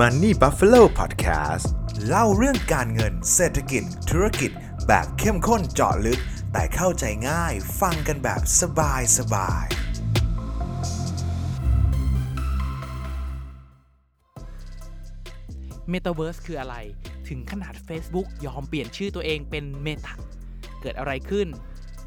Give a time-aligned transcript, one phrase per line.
[0.00, 1.66] Money Buffalo Podcast
[2.06, 4.50] เล่าเรื่องการเงินเศรษฐกิจ ธุรกิจ
[4.86, 6.20] แบบเข้มข้นเจาะลึก
[6.52, 9.66] แต่เข้าใจง่ายฟังกันแบบสบายสบาย
[15.90, 16.76] เมตาเวิร์สคืออะไร
[17.28, 20.14] ถึงขนาด Facebook ยอมเปลี่ยนชื่อตัวเองเป็นเมตา
[20.82, 21.48] เกิดอะไรขึ้น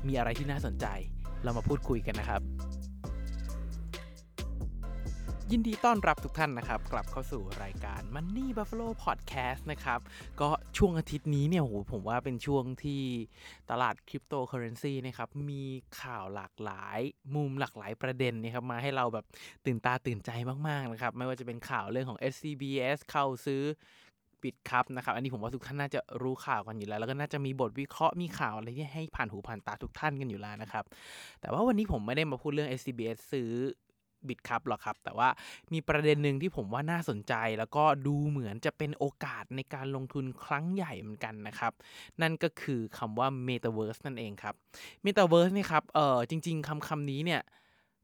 [0.08, 0.86] มีอะไรที่น่าสนใจ
[1.44, 2.42] เรามาพูดคุยกันนะครับ
[5.54, 9.99] ยินดีต้อนรับทุกท่านนะครับ กลับเข้าสู่รายการ Money Buffalo Podcast นะครับ
[10.41, 13.02] ก็ช่วงอาทิตย์นี้เนี่ยโหผมว่าเป็นช่วงที่
[13.71, 15.63] ตลาดคริปโตเคอเรนซีนะครับ มี
[16.02, 16.99] ข่าวหลากหลาย
[17.35, 19.26] มุมหลากหลายประเด็นนะครับ มาให้เราแบบ
[19.66, 20.31] ตื่นตาตื่นใจ
[20.67, 23.62] มาก ๆ นะครับ ไม่ว่าจะเป็นข่าวเรื่องของ SCBS เข้าซื้อ
[24.44, 30.84] Bitkub นะครับ อันนี้ผมว่าทุกท่านน่าจะรู้ข่าวกันอยู่แล้ว แล้วก็น่าจะมีบทวิเคราะห์มีข่าวอะไรที่ให้ผ่านหูผ่านตาทุกท่านกันอยู่แล้วนะครับ
[31.41, 33.52] แต่ว่าวันนี้ผมไม่ได้มาพูดเรื่อง SCBS ซื้อ
[34.27, 35.30] บิตครับหรอกครับ แต่ว่า
[35.73, 41.73] มีประเด็นหนึ่งที่ผมว่าน่าสนใจ แล้วก็ดูเหมือนจะเป็นโอกาสในการลงทุนครั้งใหญ่เหมือนกันนะครับ
[42.21, 44.55] นั่นก็คือคำว่า Metaverse นั่นเองครับ
[45.05, 47.41] Metaverse นี่ครับเออจริง ๆคำคำนี้เนี่ย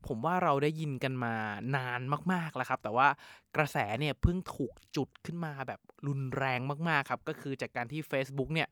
[0.07, 1.33] ผมว่าเราได้ยินกันมา
[1.75, 2.01] นาน
[2.33, 3.07] มากๆแล้วครับ แต่ว่า
[3.55, 8.67] กระแสเนี่ยเพิ่งถูกจุดขึ้นมาแบบรุนแรงมากๆครับ ก็คือจากการที่ Facebook เนี่ย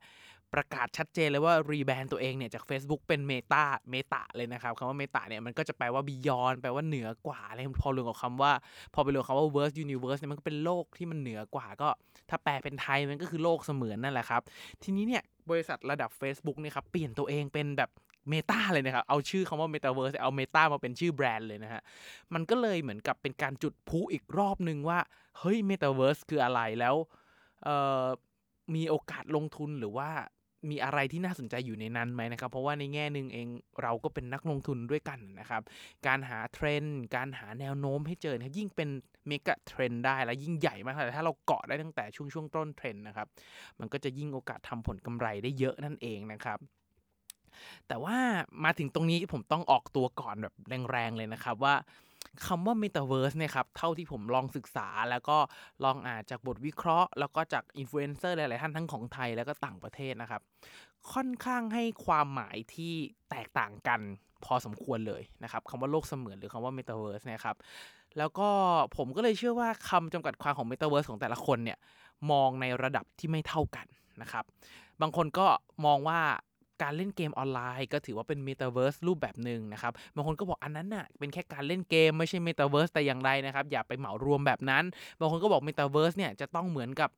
[0.54, 8.52] ประกาศชัดเจนเลยว่ารีแบรนด์ตัวเองเนี่ยจาก Facebook เป็น Meta Meta เลยนะครับคำว่า Meta เนี่ยมันก็จะแปลว่า Beyond แปลว่าเหนือกว่าอะไรพอรวมกับคำว่า
[8.94, 11.88] พอไปรวมคำว่า Verse Universe เนี่ยมันก็เป็นโลกที่มันเหนือกว่าก็
[12.30, 14.42] ถ้าแปลเป็นไทยมันก็คือโลกเสมือนนั่นแหละครับ
[14.82, 17.90] ทีนี้เนี่ยบริษัทระดับ Facebook เนี่ยครับเปลี่ยนตัวเองเป็นแบบ
[18.30, 21.82] เมตาเลยนะครับ เอาชื่อคำว่า Metaverse เอา Meta มาเป็นชื่อแบรนด์เลยนะฮะ
[22.34, 24.98] มันก็เลยเหมือนกับเป็นการจุดพลุอีกรอบนึงว่า
[25.38, 26.94] เฮ้ย Metaverse คืออะไรแล้ว
[28.74, 30.10] มีโอกาสลงทุนหรือว่า
[30.70, 33.48] มีอะไรที่น่าสนใจอยู่ในนั้นไหมนะครับ เพราะว่าในแง่หนึ่งเอง
[33.82, 35.62] เราก็เป็นนักลงทุนด้วยกันนะครับ
[36.06, 38.88] การหาเทรนด์การหาแนวโน้มให้เจอนะครับยิ่งเป็น
[39.28, 43.26] เมกะเทรนด์ได้และยิ่งใหญ่มากแต่ถ้าเราเกาะได้ตั้งแต่ช่วงช่วงต้นเทรนด์นะครับ
[43.80, 46.58] มันก็จะยิ่งโอกาสทำผลกำไรได้เยอะนั่นเองนะครับ
[47.88, 48.16] แต่ว่า
[48.64, 50.54] มาถึงตรงนี้ผมต้องออกตัวก่อนแบบ
[50.90, 51.74] แรงๆเลยนะครับว่า
[52.46, 55.38] คำว่า Metaverse เนี่ยครับ เท่าที่ผมลองศึกษาแล้วก็
[55.84, 60.42] ลองอ่านจากบทวิเคราะห์ แล้วก็จากอินฟลูเอนเซอร์หลาย ๆ ท่านทั้งของไทยแล้วก็ต่างประเทศนะครับ
[61.12, 62.94] ค่อนข้างให้ความหมายที่
[63.30, 64.00] แตกต่างกัน
[64.44, 67.56] พอสมควรเลยนะครับคำว่าโลกเสมือนหรือคำว่า Metaverse เนี่ยครับ
[68.18, 68.48] แล้วก็
[68.96, 71.78] ผมก็เลยเชื่อว่าคำจำกัดความของ Metaverse ของแต่ละคนเนี่ย
[72.30, 73.86] มองในระดับที่ไม่เท่ากัน
[74.22, 74.44] นะครับ
[75.00, 75.46] บางคนก็
[75.86, 76.20] มองว่า
[76.82, 84.84] การเล่นเกมออนไลน์ ก็ถือว่าเป็นเมตาเวิร์สรูปแบบหนึ่งนะครับบางคนก็บอกอันนั้นน่ะเป็นแค่การเล่นเกมไม่ใช่เมตาเวิร์สแต่อย่างไรนะครับ อย่าไปเหมารวมแบบนั้น
[85.20, 87.10] บางคนก็บอกเมตาเวิร์สเนี่ยจะต้องเหมือนกับ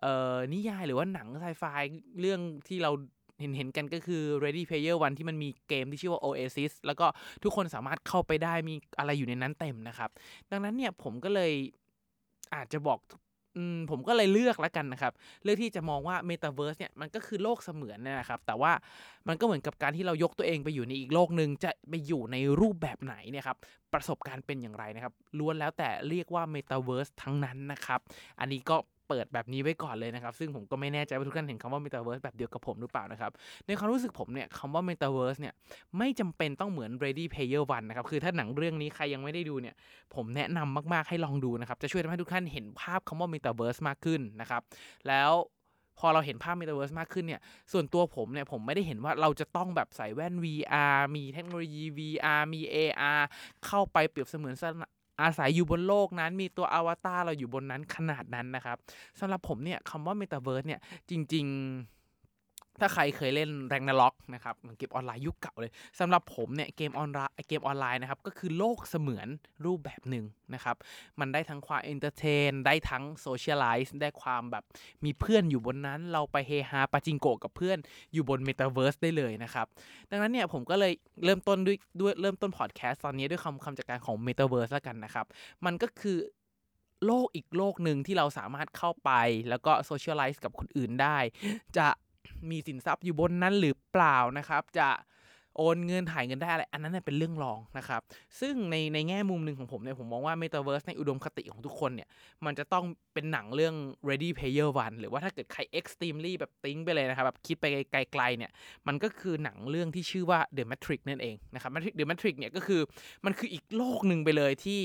[0.00, 1.64] เอ่อนิยายหรือว่าหนังไซไฟ
[2.20, 2.92] เรื่องที่เรา
[3.40, 7.06] เห็นเห็นกันก็คือ Ready Player One ที่มันมีเกมที่ชื่อว่า Oasis แล้วก็
[7.42, 10.10] ทุกคนสามารถเข้าไปได้มีอะไรอยู่ในนั้นเต็มนะครับ
[10.50, 11.52] ดังนั้นเนี่ยผมก็เลย
[12.54, 12.98] อาจจะบอก
[13.90, 15.12] ผมก็เลยเลือกแล้วกันนะครับ
[15.44, 18.72] เลือกที่จะมองว่าเมตาเวิร์สเนี่ยมันก็คือโลกเสมือนนะครับ แต่ว่า
[19.28, 23.58] มันก็เหมือนกับการที่เรายกตัวเองไปอยู่ในอีกโลกหนึ่งจะไปอยู่ในรูปแบบไหนเนี่ยครับ
[23.92, 28.00] ประสบการณ์เป็นอย่างไรนะครับ ล้วนแล้วแต่เรียกว่าเมตาเวิร์สทั้งนั้นนะครับ
[28.40, 28.76] อันนี้ก็
[29.08, 33.30] เปิดแบบนี้ไว้ก่อนเลยนะครับ ซึ่งผมก็ไม่แน่ใจว่าทุกท่านเห็นคำว่า Metaverse แบบเดียวกับผมหรือเปล่านะครับ
[33.66, 35.54] ในความรู้สึกผมเนี่ยคำว่า Metaverse เนี่ย
[35.98, 39.74] ไม่จำเป็นต้องเหมือน Ready Player One นะครับ คือถ้าหนังเรื่องนี้ใครยังไม่ได้ดูเนี่ย
[40.14, 44.62] ผมแนะนำมาก ๆ ให้ลองดูนะครับ จะช่วยทำให้ทุกท่านเห็นภาพคำว่า Metaverse มากขึ้นนะครับ
[45.08, 45.32] แล้ว
[45.98, 47.40] พอเราเห็นภาพ Metaverse มากขึ้นเนี่ย
[47.72, 53.22] ส่วนตัวผมเนี่ย ผมไม่ได้เห็นว่าเราจะต้องแบบใส่แว่น VR มีเทคโนโลยี VR มี AR
[53.66, 54.54] เข้าไปเปรียบเสมือน
[55.22, 58.76] อาศัยอยู่บนโลกนั้น มีตัวอวตารเราอยู่บนนั้นขนาดนั้นนะครับ
[59.20, 60.80] สำหรับผมเนี่ยคำว่าเมตาเวิร์สเนี่ย
[61.10, 61.97] จริง ๆ
[62.80, 69.28] ถ้าใครเคยเล่น Ragnarok นะครับเกมออนไลน์ยุคเก่าเลยสำหรับผมเนี่ยเกมออนไลน์เกมออนไลน์นะครับก็คือโลกเสมือน
[69.64, 70.24] รูปแบบหนึ่ง
[70.54, 70.76] นะครับ
[71.20, 74.64] มันได้ทั้งความ entertain ได้ทั้ง socialize ได้ความแบบ
[75.04, 77.78] มีเพื่อนอยู่บนนั้น เราไปเฮฮาปาจิงโกกับเพื่อน
[78.12, 79.66] อยู่บนเมตาเวิร์สได้เลยนะครับ
[80.10, 80.92] ดังนั้นเนี่ยผมก็เลย
[81.24, 85.26] เริ่มต้นด้วยด้วยเริ่มต้นพอดแคสต์ตอนนี้ด้วยคำคำจำกัดความของเมตาเวิร์สแล้วกันนะครับ
[85.64, 86.18] มันก็คือ
[87.06, 89.10] โลกอีกโลกหนึ่งที่เราสามารถเข้าไป
[89.48, 91.18] แล้วก็ socialize กับคนอื่นได้
[91.76, 91.88] จะ
[92.50, 94.88] มีสินทรัพย์อยู่บนนั้นหรือเปล่านะครับ จะ
[95.60, 98.00] โอนเงินถ่ายเงินได้อะไร อันนั้นเป็นเรื่องรองนะครับ
[98.40, 102.08] ซึ่งในในแง่มุมหนึ่งของผมเนี่ยผมมองว่า Metaverse ในอุดมคติของทุกคนเนี่ย
[102.44, 103.74] มันจะต้องเป็นหนังเรื่อง
[104.08, 108.50] Ready Player One หรือว่าถ้าเกิดใคร extremely แบบติ้งไปเลยนะครับแบบคิดไปไกลๆเนี่ย
[108.86, 112.80] มันก็คือหนังเรื่องที่ชื่อว่า The Matrix นั่นเองนะครับ Matrix The Matrix เนี่ยก็คือ
[113.24, 114.80] มันคืออีกโลกหนึ่งไปเลยที่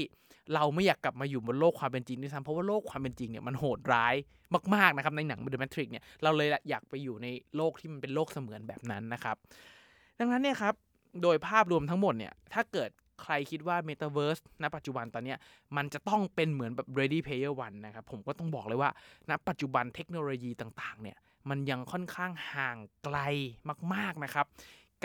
[0.53, 4.15] เราไม่อยากกลับมาอยู่บนโลกความเป็นจริงด้วยซ้ำเพราะว่าโลกความเป็นจริงเนี่ยมันโหดร้าย
[4.75, 9.35] มากๆนะครับในหนัง The Matrix เนี่ยเราเลยอยากไปอยู่ในโลกที่มันเป็นโลกเสมือนแบบนั้นนะครับ
[10.19, 10.73] ดังนั้นเนี่ยครับ
[11.21, 12.89] โดยภาพรวมทั้งหมดเนี่ยถ้าเกิด
[13.23, 15.35] ใครคิดว่า Metaverse ณ ปัจจุบันตอนนี้
[15.77, 18.89] มันจะต้องเป็นเหมือนแบบ Ready Player One นะครับผมก็ต้องบอกเลยว่า
[19.29, 21.17] ณ ปัจจุบันเทคโนโลยีต่างๆเนี่ย
[21.49, 23.17] มันยังค่อนข้างห่างไกล
[23.93, 24.45] มากๆนะครับ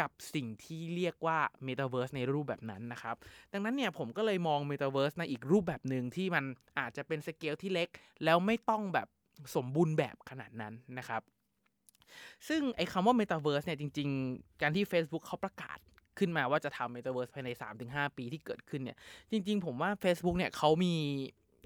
[0.00, 3.16] กับสิ่งที่เรียกว่า Metaverse ในรูปแบบนั้นนะครับ
[3.52, 6.44] ดังนั้นเนี่ยผมก็เลยมอง Metaverse ในอีกรูปแบบหนึ่งที่มัน
[6.78, 7.88] อาจจะเป็นสเกลที่เล็ก
[8.24, 9.08] แล้วไม่ต้องแบบ
[9.56, 11.22] สมบูรณ์แบบขนาดนั้นนะครับ
[12.48, 15.78] ซึ่งไอ้คำว่า Metaverse เนี่ยจริง ๆ การที่ Facebook เขาประกาศ
[16.18, 17.50] ขึ้นมาว่าจะทำ Metaverse ภายใน
[17.84, 18.98] 3-5 ปีที่เกิดขึ้นเนี่ย
[19.30, 20.94] จริง ๆ ผมว่า Facebook เนี่ยเขามี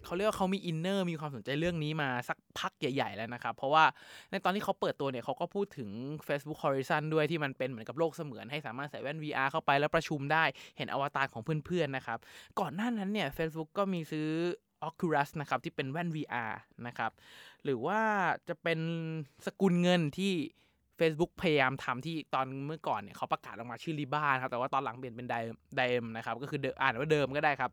[0.05, 3.85] เขาเรียกว่าเขามี inner มีความสนใจเรื่องนี้มาสักพักใหญ่ ๆ แล้วนะครับ เพราะว่า
[4.31, 5.91] ในตอนที่เขาเปิดตัวเนี่ยเขาก็พูดถึง
[6.27, 10.45] Facebook Horizon ด้วยที่มันเป็นเหมือนกับโลกเสมือนให้สามารถใส่แว่น VR เข้าไปแล้วประชุมได้
[10.77, 12.19] เห็นอวตารของเพื่อนๆนะครับ
[12.61, 14.29] ก่อนหน้านั้นเนี่ย Facebook ก็มีซื้อ
[14.89, 16.53] Oculus นะครับที่เป็นแว่น VR
[16.87, 17.13] นะครับ
[17.65, 18.01] หรือว่า
[18.49, 18.81] จะเป็น
[19.47, 20.33] สกุลเงินที่
[20.99, 25.35] Facebook พยายามทำที่ตอนเมื่อก่อนเนี่ยเขาประกาศออกมาชื่อ Libra ครับแต่ว่าตอนหลังเปลี่ยนเป็นได
[25.77, 27.71] Diem นะครับก็คืออ่านว่า Diem ก็ได้ครับ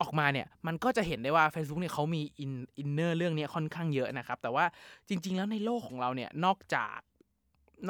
[0.00, 4.64] ออกมาเนี่ยมันก็จะเห็นได้ว่า Facebook เนี่ยเขามี in- inner เรื่องนี้ค่อนข้างเยอะนะครับ แต่ว่า
[5.08, 6.98] จริง ๆ แล้วในโลกของเราเนี่ยนอกจาก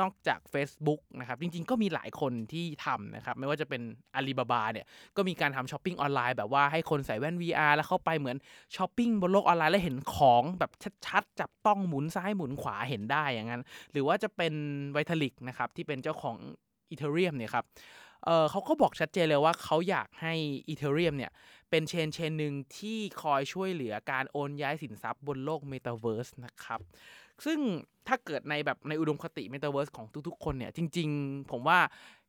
[0.00, 3.82] นอกจาก Facebook นะครับ จริง ๆ ก็มีหลายคนที่ทำนะครับ ไม่ว่าจะเป็น
[4.14, 4.86] อาลีบาบาเนี่ย
[5.16, 8.36] ก็มีการทำช้อปปิ้งออนไลน์แบบว่าให้คนใส่แว่น VR แล้วเข้าไปเหมือน
[8.76, 10.72] ช้อปปิ้งบนโลกออนไลน์แล้วเห็นของแบบ
[11.06, 14.54] ชัดๆ จับต้องหมุนซ้ายหมุนขวาเห็นได้อย่างนั้น หรือว่าจะเป็น
[14.92, 16.36] Vitalik นะครับ ที่เป็นเจ้าของ
[16.90, 17.64] Ethereum เนี่ยครับ
[18.24, 20.34] เออเขาก็บอกชัดเจนเลยว่าเขาอยากให้
[20.68, 21.32] Ethereum เนี่ย
[21.70, 26.80] เป็น chain chain หนึ่งที่คอยช่วยเหลือการโอนย้ายสินทรัพย์บนโลกเมตาเวิร์สนะครับ
[27.44, 27.58] ซึ่ง
[28.08, 31.78] ถ้าเกิดในแบบในอุดมคติเมตาเวิร์สของทุกๆ คนเนี่ยจริง ๆ ผมว่า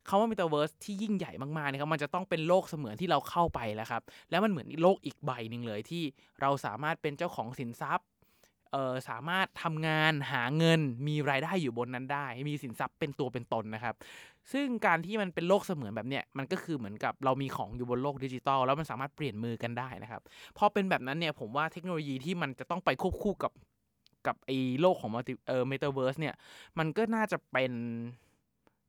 [0.07, 6.03] คำว่าเมตาเวิร์สที่ยิ่งใหญ่มากๆนะครับมันจะต้องเป็นโลกเสมือนที่เราเข้าไปแล้วครับ แล้วมันเหมือนโลกอีกใบหนึ่งเลยที่
[6.41, 8.07] เราสามารถเป็นเจ้าของสินทรัพย์
[8.71, 13.95] เออสามารถทำงานหาเงินมีรายได้อยู่บนนั้นได้ มีสินทรัพย์เป็นตัวเป็นตนนะครับ
[14.51, 20.21] ซึ่งการที่มันเป็นโลกเสมือนแบบเนี้ยมันก็คือเหมือนกับเรามีของอยู่บนโลกดิจิตอลแล้วมันสามารถเปลี่ยนมือกันได้นะครับ
[20.57, 23.51] พอเป็นแบบนั้นเนี่ยผมว่าเทคโนโลยีที่มันจะต้องไปควบคู่กับ
[24.27, 26.35] กับไอ้โลกของ multi เอ่อเมตาเวิร์สเนี่ย
[26.79, 27.71] มันก็น่าจะเป็น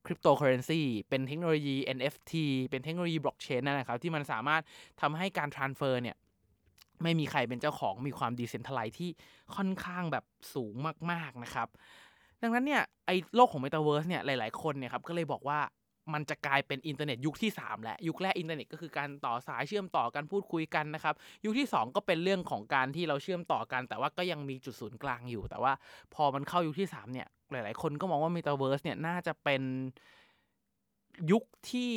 [0.06, 2.32] คริปโตเคอเรนซีเป็นเทคโนโลยี NFT
[2.70, 4.62] เป็นเทคโนโลยีบล็อกเชนนั่นแหละครับที่มันสามารถ
[5.00, 6.16] ทำให้การ transfer เนี่ย
[7.02, 9.10] ไม่มีใครเป็นเจ้าของมีความ decentralize ที่
[9.56, 10.74] ค่อนข้างแบบสูง
[11.10, 11.68] มากๆนะครับ
[12.42, 15.60] ดังนั้นเนี่ยไอ้โลกของ Metaverse เนี่ยหลายๆคนเนี่ยครับก็เลยบอกว่า
[16.14, 21.14] มันจะกลายเป็นอินเทอร์เน็ตยุคที่ 3 แล้วยุคแรกอินเทอร์เน็ตก็คือการต่อสายเชื่อมต่อกันพูดคุยกันนะครับ
[21.44, 25.72] ยุคที่ 2 ก็เป็นเรื่องของการที่เราเชื่อมต่อกัน แต่ว่าก็ยังมีจุดศูนย์กลางอยู่ แต่ว่า
[26.14, 29.62] พอมันเข้ายุคที่ 3 เนี่ย หลาย ๆ คนก็มองว่า Metaverse เนี่ยน่าจะเป็น
[31.30, 31.92] ยุคที่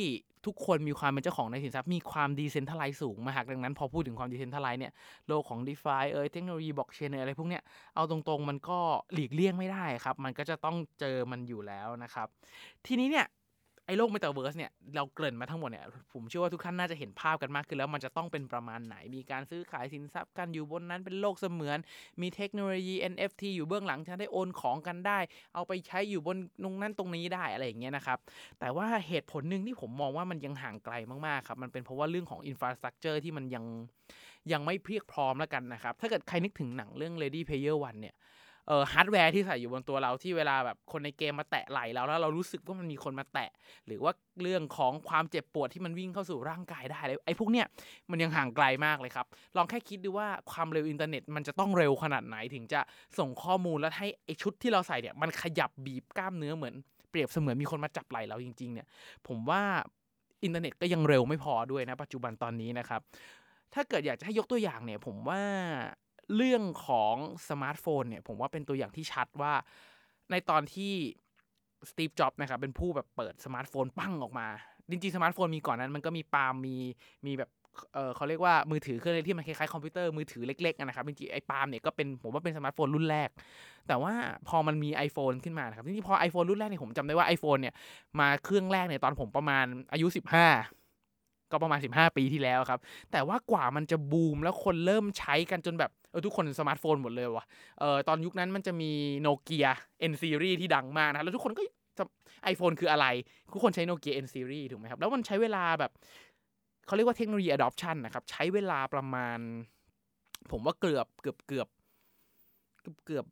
[0.46, 4.92] ทุกคนมีความเป็นเจ้าของในสินทรัพย์มีความ decentralize สูงมากดังนั้น พอพูดถึงความ decentralize เนี่ย
[5.28, 7.62] โลกของ d e f าเอยเทคโนโลยีบล็อกเชนอะไรพวกเนี้ย
[7.94, 8.78] เอาตรงๆ มันก็
[9.12, 12.28] หลีกเลี่ยงไม่ได้ครับ มันก็จะต้องเจอมันอยู่แล้วนะครับ
[12.86, 13.26] ทีนี้เนี่ย
[13.86, 21.78] ไอ้โลกเมตาเวิร์สเนี่ยเราเกริ่นมาทั้งหมดเนี่ยผมเชื่อว่าทุกท่านน่าจะเห็นภาพกันมากขึ้นแล้วมันจะต้องเป็นประมาณไหน มีการซื้อขายสินทรัพย์กันอยู่บนนั้นเป็นโลกเสมือน
[22.20, 25.18] มีเทคโนโลยี NFT อยู่เบื้องหลังจะได้โอนของกันได้
[25.54, 28.18] เอาไปใช้อยู่บนตรงนั้นตรงนี้ได้อะไรอย่างเงี้ยนะครับ
[28.60, 30.94] แต่ว่าเหตุผลหนึ่งที่ผมมองว่ามันยังห่างไกล
[31.26, 33.64] มากๆครับมันเป็นเพราะว่าเรื่องของ infrastructure ที่มันยัง
[34.52, 38.14] ยังไม่เพียงพร้อมแล้วกันนะครับถ้าเกิดใครนึกถึงหนังเรื่อง Ready Player One เนี่ย
[38.66, 43.50] เอ่อฮาร์ดแวร์ที่ใส่อยู่บนตัวเราที่เวลาแบบคนในเกมมาแตะไหล่เราแล้วเรารู้สึกว่ามันมีคนมาแตะ
[43.86, 47.66] หรือว่าเรื่องของความเจ็บปวดที่มันวิ่งเข้าสู่ร่างกายได้เลยไอ้พวกเนี้ย
[48.10, 49.26] มันยังห่างไกลมากเลยครับ
[49.56, 52.80] ลองแค่คิดดูว่าความเร็วอินเทอร์เน็ตมันจะต้องเร็วขนาดไหนถึงจะ
[53.18, 56.74] ส่งข้อมูลแล้วให้ไอ้ชุดที่เราใส่เนี่ยมันขยับบีบกล้ามเนื้อเหมือน
[57.10, 58.86] เปรียบเสมือนมีคนมาจับไหล่เราจริง ๆ เนี่ย
[59.28, 59.62] ผมว่า
[60.44, 63.00] อินเทอร์เน็ตก็ยังเร็วไม่พอด้วยนะ ปัจจุบันตอนนี้นะครับ
[63.74, 65.40] ถ้าเกิดอยากจะให้ยกตัวอย่างเนี่ย ผมว่า
[66.34, 67.14] เรื่องของ
[67.48, 69.52] สมาร์ทโฟนเนี่ยผมว่าเป็นตัวอย่างที่ชัดว่า
[70.30, 70.92] ในตอนที่
[71.90, 74.48] Steve Jobs นะครับเป็นผู้แบบเปิดสมาร์ทโฟนปั้งออกมา
[74.90, 76.76] จริงๆสมาร์ทโฟนมีก่อนนั้นมันก็มีปาล์มมี
[77.26, 77.50] มีแบบ
[77.94, 83.28] เออเขาเรียกว่ามือถือเครื่องเล็กที่มันคล้ายๆคอมพิวเตอร์มือถือเล็กๆนะครับจริงๆไอ้ปาล์มเนี่ยก็เป็นผมว่าเป็นสมาร์ทโฟนรุ่นแรก
[83.88, 84.12] แต่ว่า
[84.48, 87.74] พอมันมี iPhone ขึ้นมานะครับจริงๆพอ iPhone รุ่นแรกเนี่ยผมจำได้ว่า iPhone เนี่ย
[88.20, 92.80] มาเครื่องแรกเนี่ยตอนผมประมาณอายุ 15 ก็ประมาณ 15 ปีที่แล้วครับ
[93.12, 97.44] แต่ว่ากว่ามันจะบูมแล้วคนเริ่มใช้กันจนแบบ ออทุกคนสมาร์ทโฟนหมดเลยวะ
[97.78, 99.66] เออตอนยุคนั้นมันจะมีโนเกีย
[100.10, 101.62] N series ที่ดังมากนะแล้วทุกคนก็
[102.44, 103.06] ไอโฟนคืออะไร
[103.54, 105.92] ทุกคนใช้โนเกีย N series ถูกไหมครับ แล้วมันใช้เวลาแบบ
[106.86, 109.38] เขาเรียกว่าเทคโนโลยี adoption นะครับ ใช้เวลาประมาณ
[110.50, 111.68] ผมว่าเกือบเกือบเกือบ
[112.82, 113.24] เกือบเกือบ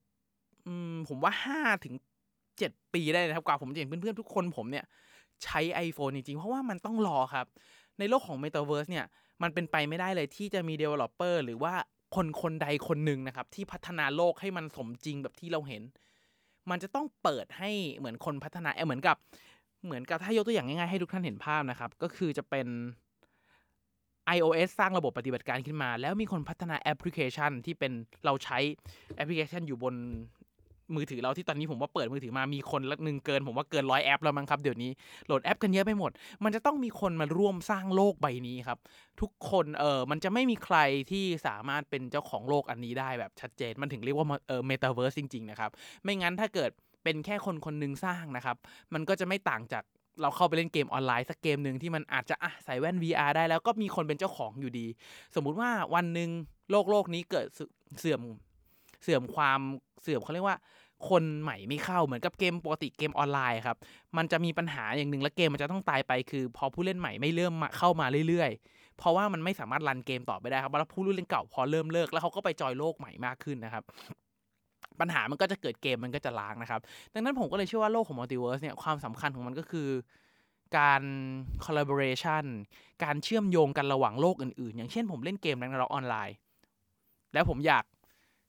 [0.67, 1.95] อืมผมว่าห้าถึง
[2.59, 4.85] เจ็ดปีได้นะครับกว่าผมจะเห็นเพื่อนๆทุกคนผมเนี่ย
[5.45, 7.47] ใช้ iPhone จริงๆ เพราะว่ามันต้องรอครับ
[7.99, 9.07] ในโลกของ Metaverse เนี่ย
[9.43, 11.75] มันเป็นไปไม่ได้เลยที่จะมี Developer หรือว่า
[12.15, 15.83] คนคนใดคนหนึ่งนะครับ ที่พัฒนาโลกให้มันสมจริงแบบที่เราเห็น
[16.71, 19.17] มันจะต้องเปิดให้เหมือนคนพัฒนาเหมือนกับ
[19.85, 22.67] เหมือนกับถ้ายกตัวอย่างง่ายๆให้ทุกท่านเห็นภาพนะครับ ก็คือจะเป็น
[24.37, 27.93] iOS สร้างระบบปฏิบัติการขึ้นมา แล้วมีคนพัฒนาแอปพลิเคชันที่เป็น
[28.25, 28.59] เราใช้
[29.17, 29.95] แอปพลิเคชันอยู่บน
[30.95, 34.91] มือถือเราที่ตอนนี้ผมว่าเปิดมือถือมามีคนละหนึ่งเกิน ผมว่าเกินร้อยแอปแล้วมั้งครับเดี๋ยวนี้
[35.27, 36.11] โหลดแอปกันเยอะไปหมด
[36.45, 38.79] มันจะต้องมีคนมาร่วมสร้างโลกใบนี้ครับ
[39.21, 40.77] ทุกคนเออมันจะไม่มีใคร
[41.11, 45.71] ที่สามารถเป็นเจ้าของโลกอันนี้ได้แบบชัดเจนมันถึงเรียกว่าเออเมตาเวิร์สจริงๆนะครับ
[46.03, 46.71] ไม่งั้นถ้าเกิด
[47.05, 48.57] เป็นแค่คนคนหนึ่งสร้างนะครับ
[48.95, 49.85] มันก็จะไม่ต่างจาก
[50.23, 54.87] เราเข้าไปเล่นเกมออนไลน์สักเกมหนึ่งที่มันอาจจะอะใส่แว่น VR ได้แล้วก็มีคนเป็นเจ้าของอยู่ดี
[55.35, 56.31] สมมุติว่าวันหนึ่ง
[56.71, 57.47] โลกโลกนี้เกิด
[57.99, 58.21] เสื่อม
[59.05, 59.61] เสื่อมความ
[60.03, 60.59] เสื่อมเขาเรียกว่า
[61.09, 63.77] คนใหม่ไม่เข้าเหมือนกับเกมปกติเกมออนไลน์ครับ
[64.17, 73.85] มันจะมีปัญหาอย่างหนึ่งและเกมมันจะต้องตายไปคือ พอผู้เล่นใหม่ไม่เริ่มเข้ามาเรื่อยๆ เพราะว่ามันไม่สามารถรันเกมต่อไปได้ครับแล้วผู้เล่นเก่าพอเริ่มเลิกแล้วเขาก็ไปจอยโลกใหม่มากขึ้นนะครับ
[75.01, 76.81] ปัญหามันก็จะเกิดเกมมันก็จะล้างนะครับ
[77.15, 79.89] ดังนั้นผมก็เลยเชื่อว่าโลกของมัลติเวิร์สเนี่ยความสำคัญของมันก็คือ
[80.79, 81.03] การ
[81.65, 82.45] collaboration
[83.05, 86.37] การเชื่อมโยงกันระหว่างโลกอื่นๆ อย่างเช่นผมเล่นเกม Ragnarok ออนไลน์
[87.35, 87.85] แล้วผมอยาก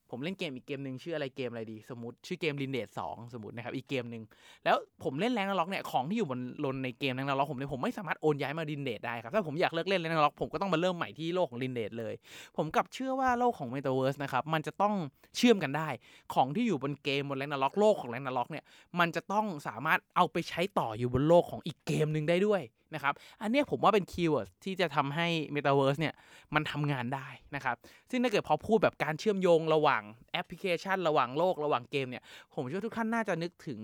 [0.09, 4.23] ผมเล่นเกมอีกเกมหนึ่งชื่ออะไรเกมอะไรดี สมมติชื่อเกม Lineage สองสมมตินะครับอีกเกมหนึ่ง
[4.65, 12.13] แล้วผมเล่น Ragnarok เนี่ยของที่อยู่บนลนในเกม Ragnarok ผมเนี่ยผมไม่สามารถโอนย้ายมา Lineage ได้ครับถ้าผมอยากเลิกเล่น Ragnarok ผมก็ต้องมาเริ่มใหม่ที่โลกของ Lineage เลย
[12.57, 14.93] ผมกับเชื่อว่าโลกของเมตาเวิร์สนะครับมันจะต้อง
[15.37, 15.89] เชื่อมกันได้
[16.33, 18.63] ของที่อยู่บนเกมบน Ragnarok โลกของ Ragnarok เนี่ย
[18.99, 22.61] มันจะต้องสามารถเอาไปใช้ต่ออยู่บนโลกของอีกเกมหนึ่งได้ด้วย
[22.93, 26.13] นะครับ อันนี้ผมว่าเป็น keyword ที่จะทำให้ Metaverse เนี่ย
[26.55, 27.75] มันทำงานได้นะครับ
[28.09, 32.23] ซึ่งถ้าเกิดพอพูดแบบการเชื่อมโยงระหว่างแอปพลิเคชัน ระหว่างโลกระหว่างเกมเนี่ย
[32.53, 33.79] ผมเชื่อทุกท่านน่าจะนึกถึง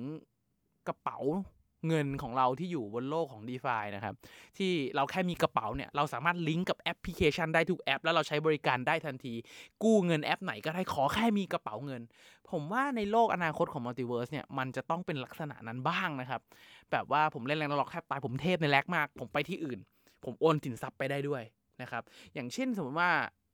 [0.88, 1.18] กระเป๋า
[1.88, 4.16] เงินของเราที่อยู่บนโลกของ DeFi านะครับ
[4.58, 9.34] ที่เราแค่มีกระเป๋าเนี่ย เราสามารถลิงก์กับแอปพลิเคชันได้ทุกแอป แล้วเราใช้บริการได้ทันที
[9.84, 12.02] กู้เงินแอปไหนก็ได้ขอแค่มีกระเป๋าเงิน
[12.52, 16.42] ผมว่าในโลกอนาคตของมัลติเวิร์สเนี่ย มันจะต้องเป็นลักษณะนั้นบ้างนะครับ
[16.92, 19.80] แบบว่าผมเล่น Ragnarok แทบตายผมเทพใน Rag มาก ผมไปที่อื่น
[20.24, 21.44] ผมโอนสินทรัพย์ไปได้ด้วย
[21.82, 23.12] นะครับอย่างเช่นสมมติว่า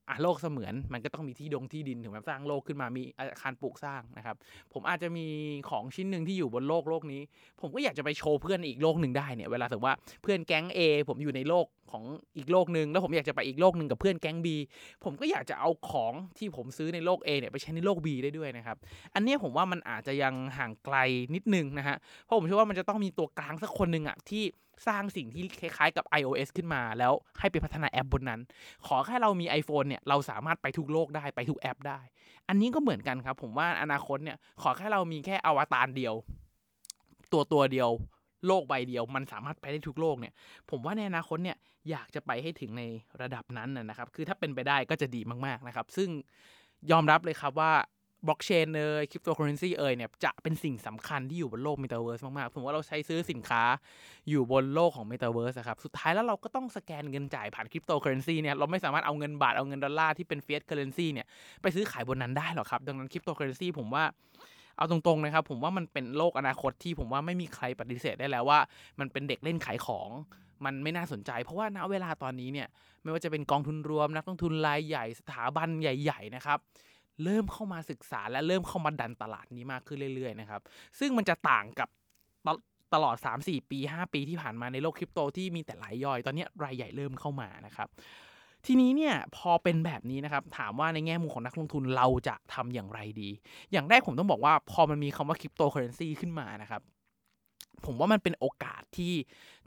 [0.10, 4.36] อะโลกเสมือนมันก็ต้องมีที่ดงที่ดินถึงแบบสร้างโลกขึ้นมามีอาคารปลูกสร้างนะครับ
[4.74, 5.28] ผมอาจจะมี
[5.70, 7.22] ของชิ้นหนึ่งที่อยู่บนโลกโลกนี้
[7.62, 12.04] ผมก็อยากจะไปโชว์เพื่อนอีกโลกหนึ่งได้เนี่ยเวลาสมมติว่าเพื่อนแก๊ง A ผมอยู่ในโลกของ
[12.38, 14.48] อีกโลกหนึ่งแล้วผมอยากจะไปอีกโลกหนึ่งกับเพื่อนแก๊ง B
[15.04, 18.78] ผมก็อยากจะเอาของที่ผมซื้อในโลก A เนี่ยไปใช้ในโลก B ได้ด้วยนะครับ
[19.16, 20.98] อันนี้ผมว่ามันอาจจะยังห่างไกล
[21.36, 24.44] นิดนึงนะฮะเพราะผมเชื่อว่ามันจะต้องมีตัวกลางสักคนหนึ่งอะที่
[24.88, 28.42] สร้างสิ่งที่คล้ายๆกับ iOS ขึ้นมา แล้วให้ไปพัฒนาแอปบนนั้น
[28.88, 32.00] ขอแค่เรามี iPhone เนี่ยเราสามารถไปทุกโลกได้ไปทุกแอปได้
[32.50, 36.16] อันนี้ก็เหมือนกันครับ ผมว่าอนาคตเนี่ยขอแค่เรามีแค่อวตารเดียว
[37.32, 37.90] ตัวตัวเดียว
[38.48, 40.34] โลกใบเดียว มันสามารถไปได้ทุกโลกเนี่ย
[40.70, 41.58] ผมว่าในอนาคตเนี่ย
[41.90, 42.84] อยากจะไปให้ถึงใน
[43.22, 46.10] ระดับนั้นนะครับ คือถ้าเป็นไปได้ก็จะดีมากๆนะครับ ซึ่ง
[46.92, 47.72] ยอมรับเลยครับว่า
[48.26, 53.64] บล็อกเชนเอยคริปโตเคอเรนซีเอยเนี่ยจะเป็นสิ่งสำคัญที่อยู่บนโลกเมตาเวิร์สมากๆผมว่าเราใช้ซื้อสินค้า
[54.30, 61.26] อยู่บนโลกของเมตาเวิร์สครับ สุดท้ายแล้วเราก็ต้องสแกนเงินจ่ายผ่านคริปโตเคอเรนซีเนี่ย เราไม่สามารถเอาเงินบาท เอาเงินดอลลาร์ที่เป็น fiat currency เนี่ย
[61.62, 64.04] ไปซื้อขายบนนั้นได้หรอกครับ ดังนั้นคริปโตเคอเรนซีผมว่า
[64.78, 68.60] เอาตรงๆนะครับ ผมว่ามันเป็นโลกอนาคตที่ผมว่าไม่มีใครปฏิเสธได้แล้วว่า
[69.00, 70.10] มันเป็นเด็กเล่นขายของ
[70.66, 72.68] มันไม่น่าสนใจ เพราะว่าณเวลาตอนนี้เนี่ย
[73.04, 76.60] ไม่ว่าจะเป็นกองทุนรวมนักลงทุนรายใหญ่สถาบันใหญ่ ๆ นะครับ
[77.24, 80.62] เริ่มเข้ามาศึกษาและเริ่มเข้ามาดันตลาดนี้มากขึ้นเรื่อยๆนะครับ
[81.00, 81.90] ซึ่งมันจะต่างกับ
[82.96, 87.88] ตลอด 3-4 ปี 5 ปีที่ผ่านมาในโลกคริปโตที่มีแต่รายย่อย ตอนนี้รายใหญ่เริ่มเข้ามานะครับ
[88.66, 93.30] ทีนี้เนี่ยพอเป็นแบบนี้นะครับถามว่าในแง่มุมของนักลงทุนเราจะทำอย่างไรดี
[93.72, 96.82] อย่างแรกผมต้องบอกว่าพอมันมีคำว่าคริปโตเคอเรนซีขึ้นมานะครับ
[97.86, 99.14] ผมว่ามันเป็นโอกาสที่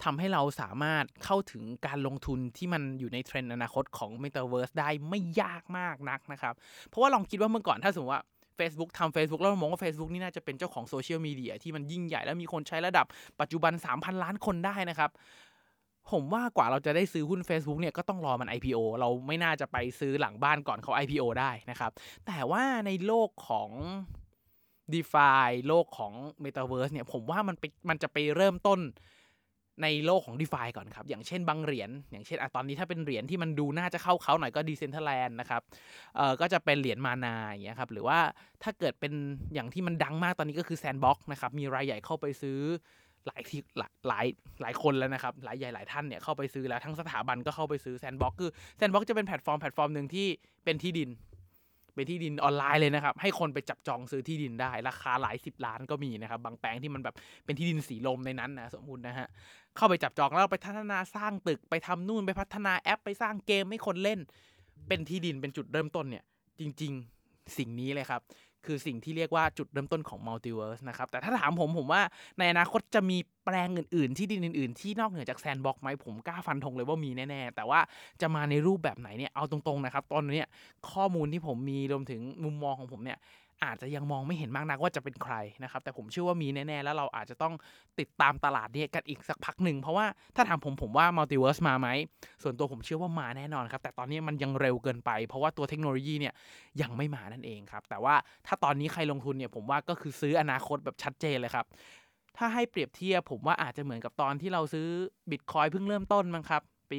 [0.05, 6.55] ทำให้เราสามารถเข้าถึงการลงทุนที่มันอยู่ในเทรนด์อนาคตของ Metaverse ได้ไม่ยากมากนักนะครับ
[6.89, 8.23] เพราะว่าลองคิดว่าเมื่อก่อนถ้าสมมติว่า
[8.59, 13.07] Facebook ทำ Facebook แล้วมองว่า Facebook นี่น่าจะเป็นเจ้าของโซเชียลมีเดียที่มันยิ่งใหญ่แล้วมีคนใช้ระดับ
[13.41, 15.11] ปัจจุบัน 3,000 ล้านคนได้นะครับ
[16.11, 21.93] ผมว่ากว่าเราจะได้ซื้อหุ้น Facebook เนี่ยก็ต้องรอมัน IPO เราไม่น่าจะไปซื้อหลังบ้านก่อนเขา IPO ได้นะครับ
[22.27, 23.71] แต่ว่าในโลกของ
[24.95, 25.31] d e f า
[25.69, 26.13] โลกของ
[26.45, 28.81] Metaverse เนี่ยผมว่ามันไปมันจะไปเริ่มต้น
[29.83, 35.63] ในโลกของ d e f าก่อนครับ อย่างเช่นบางเหรียญอย่างเช่นอตอนนี้ถ้าเป็นเหรียญที่มันดูน่าจะเข้าเขาหน่อยก็ Decentraland นะครับ
[36.17, 38.19] เอ่อก็จะเป็นเหรียญมานาอย่างเงี้ยครับหรือว่า
[38.63, 39.13] ถ้าเกิดเป็น
[39.55, 42.59] อย่างที่มันดังมากตอนนี้ก็คือ Sandbox นะครับมีรายใหญ่เข้าไปซื้อ
[43.27, 44.27] หลายที่หลายหลาย
[44.63, 50.27] หลายคนแล้วนะครับหลายใหญ่หลายท่านเนี่ยเข้าไปซื้อแล้วทั้งสถาบันก็เข้าไปซื้อ Sandbox คือ Sandbox จะเป็นแพลตฟอร์มแพลตฟอร์มหนึ่งที่
[50.65, 51.11] เป็นที่ดิน
[52.01, 57.15] เป็นที่ดินออนไลน์เลยนะครับ ให้คนไปจับจองซื้อที่ดินได้ ราคาหลายสิบล้านก็มีนะครับ บางแปลงที่มันแบบ
[57.45, 59.29] เป็นที่ดินสีลมในนั้นนะสมมุตินะฮะ
[59.77, 64.21] เข้าไปจับจองแล้วไปพัฒนาสร้างตึกไปทำนู่นไปพัฒนาแอป ไปสร้างเกมให้คนเล่น
[64.89, 66.25] เป็นที่ดินเป็นจุดเริ่มต้นเนี่ย
[66.61, 66.93] จริง
[67.25, 68.21] ๆ สิ่งนี้เลยครับ
[68.67, 72.03] คือสิ่งที่เรียกว่าจุดเริ่มต้นของมัลติเวิร์สนะครับ แต่ถ้าถามผมผมว่า
[72.39, 77.81] ในอนาคตจะมีแปลงอื่น ๆ ที่ดินอื่น ๆ ที่นอกเหนือจาก Sandbox ไหมผมกล้าฟันธงเลยว่ามีแน่ ๆ แต่ว่า
[78.21, 80.45] จะมาในรูปแบบไหนเนี่ยเอาตรง ๆ นะครับ ตอนนี้
[80.91, 83.19] ข้อมูลที่ผมมีรวมถึงมุมมองของผมเนี่ย
[83.65, 87.55] อาจจะยังมองไม่เห็นมากนักว่าจะเป็นใครนะครับ แต่ผมเชื่อว่ามีแน่ๆ แล้วเราอาจจะต้อง
[87.99, 91.89] ติดตามตลาดนี้กันอีกสักพักหนึ่ง เพราะว่าถ้าถามผมผมว่ามัลติเวิร์สมาไหม
[92.43, 96.35] ส่วนตัวผมเชื่อว่ามาแน่นอนครับ แต่ตอนนี้มันยังเร็วเกินไป เพราะว่าตัวเทคโนโลยีเนี่ย
[96.83, 98.15] ยังไม่มานั่นเองครับ แต่ว่า
[98.47, 101.67] ถ้าตอนนี้ใครลงทุนเนี่ยผมว่าก็คือซื้ออนาคตแบบชัดเจนเลยครับ
[102.37, 104.87] ถ้าให้เปรียบเทียบผมว่าอาจจะเหมือนกับตอนที่เราซื้อ
[105.31, 106.99] บิตคอยน์เพิ่งเริ่มต้นมั้งครับ ปี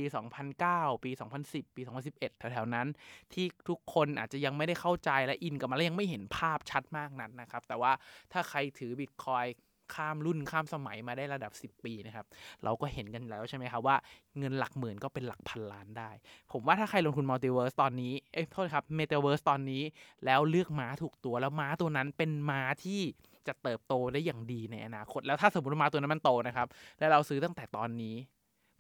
[0.52, 1.12] 2009 ปี
[1.44, 2.88] 2010 ปี 2011 แถวๆนั้น
[3.34, 7.92] ที่ทุกคนอาจจะยังไม่ได้เข้าใจและอินกับมันและยังไม่เห็นภาพชัดมากนั้นนะครับ แต่ว่า
[8.32, 9.46] ถ้าใครถือบิตคอยน์
[9.94, 12.26] ข้ามรุ่นข้ามสมัยมาได้ระดับ 10 ปีนะครับ
[12.64, 13.96] เราก็เห็นกันแล้วใช่ไหมครับว่า
[14.38, 16.12] เงินหลักหมื่นก็เป็นหลักพันล้านได้
[16.52, 19.84] ผมว่าถ้าใครลงทุนมัลติเวิร์สตอนนี้ เอ้ยโทษครับเมตาเวิร์สตอนนี้
[20.26, 23.02] แล้วเลือกม้าถูกตัวแล้วม้าตัวนั้นเป็นม้าที่
[23.48, 26.68] จะเติบโตได้อย่างดีในอนาคต แล้วถ้าสมมติว่าม้าตัวนั้นมันโตนะครับ
[27.00, 28.16] แล้วเราซื้อตั้งแต่ตอนนี้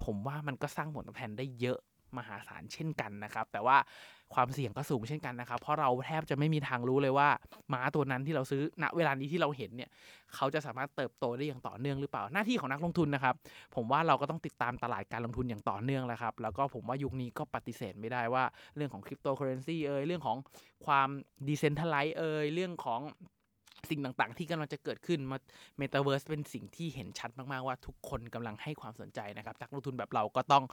[0.04, 1.80] ผมว่ามันก็สร้างผลตอบแทนได้เยอะ
[2.18, 3.78] มหาศาลเช่นกันนะครับ แต่ว่า
[4.34, 7.30] ความเสี่ยงก็สูงเช่นกันนะครับ เพราะเราแทบจะไม่มีทางรู้เลยว่า
[7.74, 9.90] ม้าตัวนั้นที่เราซื้อณเวลานี้ที่เราเห็นเนี่ย
[10.36, 13.36] เขาจะสามารถเติบโตได้อย่างต่อเนื่องหรือเปล่า หน้าที่ของนักลงทุนนะครับ
[13.76, 18.44] ผมว่าเราก็ต้องติดตามตลาดการลงทุนอย่างต่อเนื่องแล้วครับ แล้วก็ผมว่ายุคนี้ก็ปฏิเสธไม่ได้ว่า
[18.76, 20.38] เรื่องของคริปโตเคอเรนซีเอ่ยเรื่องของ
[20.86, 21.10] ความ
[21.48, 23.02] decentralize เอยเรื่องของ
[23.90, 25.38] สิ่งต่างๆ ที่กำลังจะเกิดขึ้นมา
[25.78, 30.64] เมตาเวิร์สเป็นสิ่งที่เห็นชัดมากๆว่าทุกคนกำลังให้ความสนใจนะครับนักลงทุนแบบเราก็ต้อง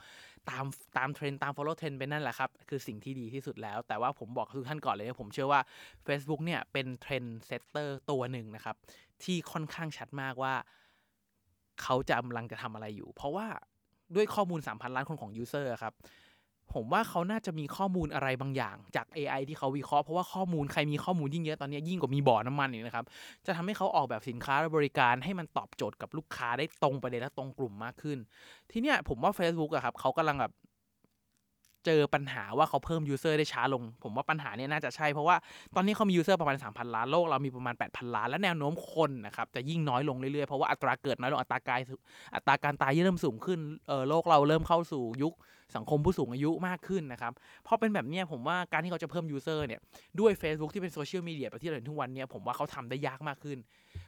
[0.49, 0.65] ตาม
[0.97, 5.61] ตามเทรนตาม follow trend ไปนั่นแหละครับ คือสิ่งที่ดีที่สุดแล้ว แต่ว่าผมบอกทุกท่านก่อนเลยนะผมเชื่อว่า
[6.07, 8.75] Facebook เนี่ยเป็น trendsetter ตัวหนึ่งนะครับ
[9.23, 10.53] ที่ค่อนข้างชัดมากว่า
[11.81, 13.47] เขาจะกำลังจะทำอะไรอยู่ เพราะว่า
[14.15, 15.93] ด้วยข้อมูล 3,000 ล้านคนของ user ครับ
[16.73, 23.05] ผมว่าเขาน่าจะมีข้อมูลอะไรบางอย่างจาก AI ที่เขาวิเคราะห์เพราะว่าข้อมูลใครมีข้อมูลยิ่งเยอะตอนนี้ยิ่งกว่ามีบ่อน้ำมันอีกนะครับ
[23.45, 28.17] จะทำให้เขาออกแบบสินค้าและบริการให้มันตอบโจทย์กับลูกค้าได้ตรงประเด็นและตรงกลุ่มมากขึ้น
[28.71, 30.53] ทีเนี้ยผมว่า Facebook อะครับเขากำลังแบบ
[31.85, 35.35] เจอปัญหาว่าเขาเพิ่ม user ได้ช้าลง ผมว่าปัญหาเนี้ยน่าจะใช่ เพราะว่า
[35.75, 41.79] ตอนนี้เขามี user ประมาณ 3,000 ล้านโลก เรามีประมาณ 8,000 ล้าน และแนวโน้มคนนะครับจะยิ่งน้อยลงเรื่อยๆ เพราะว่าอัตราเกิดน้อยลงอัตราการ
[42.35, 45.33] อัตราการตายเริ่มสูงขึ้นเออโลกเราเริ่มเข้าสู่ยุค
[45.75, 47.33] สังคมผู้สูงอายุมากขึ้นนะครับ
[47.67, 49.79] พอเป็นแบบนี้ผมว่าการที่เขาจะเพิ่ม user เนี่ย
[50.19, 53.57] ด้วย Facebook ที่เป็นโซเชียลมีเดียแบบที่เราเห็นทุกวันนี้ผมว่าเขาทำได้ยากมากขึ้น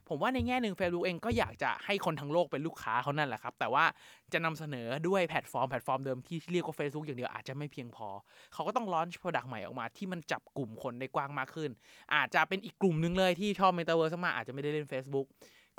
[0.09, 3.85] ผมว่าในแง่หนึ่ง Facebook เองก็อยากจะให้คนทั้งโลกเป็นลูกค้าเขานั่นแหละครับ แต่ว่า
[4.33, 8.07] จะนำเสนอด้วยแพลตฟอร์มแพลตฟอร์มเดิมที่เรียกว่า Facebook อย่างเดียวอาจจะไม่เพียงพอ
[8.53, 11.69] เขาก็ต้อง launch product ใหม่ออกมาที่มันจับกลุ่มคนได้กว้างมากขึ้น
[12.15, 15.27] อาจจะเป็นอีกกลุ่มหนึ่งเลยที่ชอบ Metaverse มาอาจจะไม่ได้เล่น Facebook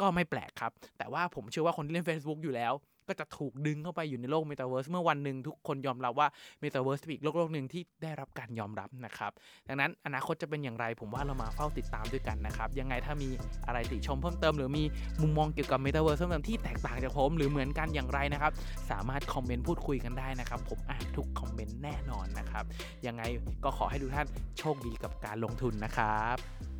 [0.01, 2.73] ก็ไม่แปลกครับ แต่ว่าผมเชื่อว่าคนที่เล่น Facebook อยู่แล้ว
[3.09, 6.29] ก็จะถูกดึงเข้าไปอยู่ในโลก Metaverse เมื่อวันหนึ่งทุกคนยอมรับว่า
[6.63, 9.33] Metaverse เป็นอีกโลกโลกหนึ่งที่ได้รับการยอมรับนะครับ
[9.69, 13.29] ดังนั้นอนาคตจะเป็นอย่างไรผมว่าเรามาเฝ้าติดตามด้วยกันนะครับ ยังไงถ้ามี
[13.67, 14.85] อะไรติชมเพิ่มเติม หรือมี
[15.21, 18.53] มุมมองเกี่ยวกับ Metaverse เพิ่มเติมที่แตกต่างจากผมหรือเหมือนกันอย่างไรนะครับ
[18.91, 22.65] สามารถคอมเมนต์พูดคุยกันได้นะครับ ผมอ่านทุกคอมเมนต์แน่นอนนะครับ
[23.07, 23.23] ยังไง
[23.65, 24.27] ก็ขอให้ทุกท่าน
[24.59, 26.72] โชคดีกับการลงทุนนะครับ